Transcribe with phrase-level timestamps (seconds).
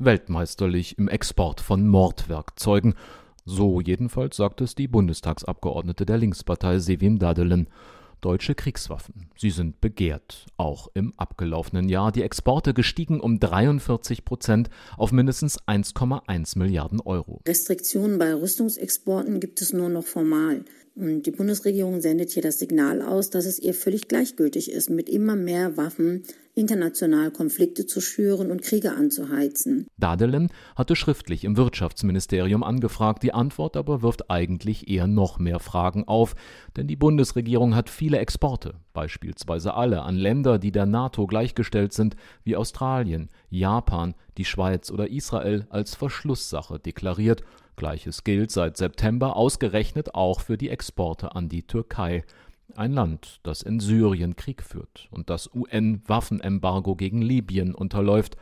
[0.00, 2.94] weltmeisterlich im Export von Mordwerkzeugen.
[3.44, 7.68] So jedenfalls sagt es die Bundestagsabgeordnete der Linkspartei Sevim Dadelen
[8.20, 9.30] deutsche Kriegswaffen.
[9.36, 12.12] Sie sind begehrt, auch im abgelaufenen Jahr.
[12.12, 17.40] Die Exporte gestiegen um 43 Prozent auf mindestens 1,1 Milliarden Euro.
[17.46, 20.64] Restriktionen bei Rüstungsexporten gibt es nur noch formal.
[21.00, 25.08] Und die Bundesregierung sendet hier das Signal aus, dass es ihr völlig gleichgültig ist, mit
[25.08, 26.24] immer mehr Waffen
[26.54, 29.86] international Konflikte zu schüren und Kriege anzuheizen.
[29.96, 36.06] Dadelen hatte schriftlich im Wirtschaftsministerium angefragt, die Antwort aber wirft eigentlich eher noch mehr Fragen
[36.06, 36.34] auf,
[36.76, 42.14] denn die Bundesregierung hat viele Exporte, beispielsweise alle an Länder, die der NATO gleichgestellt sind,
[42.44, 47.42] wie Australien, Japan, die Schweiz oder Israel, als Verschlusssache deklariert.
[47.80, 52.24] Gleiches gilt seit September ausgerechnet auch für die Exporte an die Türkei
[52.76, 58.36] ein Land, das in Syrien Krieg führt und das UN-Waffenembargo gegen Libyen unterläuft,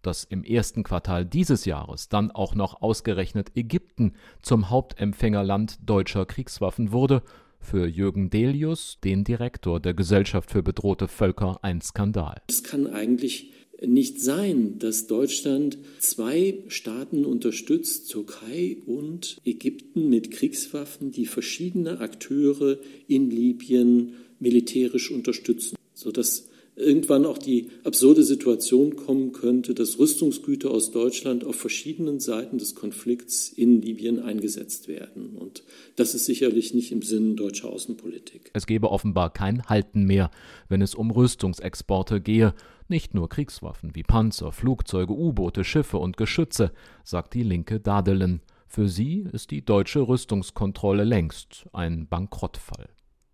[0.00, 6.90] dass im ersten Quartal dieses Jahres dann auch noch ausgerechnet Ägypten zum Hauptempfängerland deutscher Kriegswaffen
[6.90, 7.22] wurde,
[7.60, 12.40] für Jürgen Delius, den Direktor der Gesellschaft für bedrohte Völker, ein Skandal.
[12.48, 13.52] Es kann eigentlich
[13.86, 22.78] nicht sein, dass Deutschland zwei Staaten unterstützt, Türkei und Ägypten mit Kriegswaffen, die verschiedene Akteure
[23.06, 30.90] in Libyen militärisch unterstützen, sodass irgendwann auch die absurde Situation kommen könnte, dass Rüstungsgüter aus
[30.90, 35.36] Deutschland auf verschiedenen Seiten des Konflikts in Libyen eingesetzt werden.
[35.36, 35.62] Und
[35.96, 38.50] das ist sicherlich nicht im Sinne deutscher Außenpolitik.
[38.54, 40.30] Es gebe offenbar kein Halten mehr,
[40.68, 42.54] wenn es um Rüstungsexporte gehe.
[42.88, 46.72] Nicht nur Kriegswaffen wie Panzer, Flugzeuge, U-Boote, Schiffe und Geschütze,
[47.04, 48.40] sagt die linke Dadelen.
[48.66, 52.88] Für sie ist die deutsche Rüstungskontrolle längst ein Bankrottfall.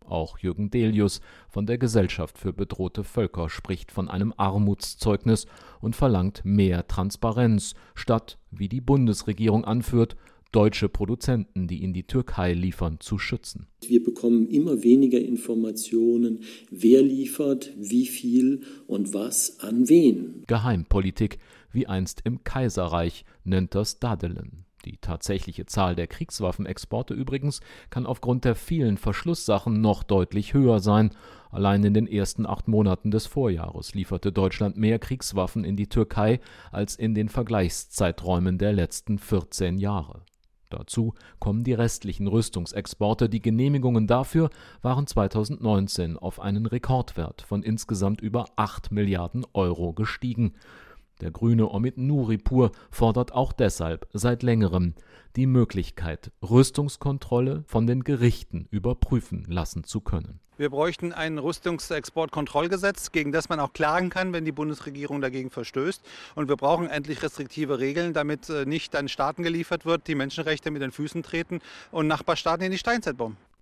[0.04, 5.46] Auch Jürgen Delius von der Gesellschaft für bedrohte Völker spricht von einem Armutszeugnis
[5.80, 10.16] und verlangt mehr Transparenz, statt, wie die Bundesregierung anführt,
[10.54, 13.66] deutsche Produzenten, die in die Türkei liefern, zu schützen.
[13.84, 20.44] Wir bekommen immer weniger Informationen, wer liefert, wie viel und was an wen.
[20.46, 21.38] Geheimpolitik,
[21.72, 24.64] wie einst im Kaiserreich, nennt das Dadelen.
[24.84, 31.10] Die tatsächliche Zahl der Kriegswaffenexporte übrigens kann aufgrund der vielen Verschlusssachen noch deutlich höher sein.
[31.50, 36.40] Allein in den ersten acht Monaten des Vorjahres lieferte Deutschland mehr Kriegswaffen in die Türkei
[36.70, 40.22] als in den Vergleichszeiträumen der letzten 14 Jahre.
[40.68, 43.28] Dazu kommen die restlichen Rüstungsexporte.
[43.28, 44.50] Die Genehmigungen dafür
[44.82, 50.54] waren 2019 auf einen Rekordwert von insgesamt über 8 Milliarden Euro gestiegen.
[51.24, 54.92] Der grüne Omid Nuripur fordert auch deshalb seit längerem
[55.36, 60.40] die Möglichkeit, Rüstungskontrolle von den Gerichten überprüfen lassen zu können.
[60.58, 66.02] Wir bräuchten ein Rüstungsexportkontrollgesetz, gegen das man auch klagen kann, wenn die Bundesregierung dagegen verstößt.
[66.34, 70.70] Und wir brauchen endlich restriktive Regeln, damit äh, nicht an Staaten geliefert wird, die Menschenrechte
[70.70, 71.60] mit den Füßen treten
[71.90, 73.38] und Nachbarstaaten in die Steinzeit bomben.